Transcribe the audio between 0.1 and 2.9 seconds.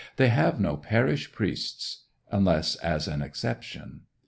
They have no parish priests, unless